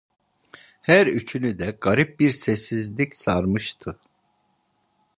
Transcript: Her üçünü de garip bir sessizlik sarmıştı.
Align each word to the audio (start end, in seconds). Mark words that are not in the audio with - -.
Her 0.81 1.07
üçünü 1.07 1.59
de 1.59 1.77
garip 1.81 2.19
bir 2.19 2.31
sessizlik 2.31 3.17
sarmıştı. 3.17 3.99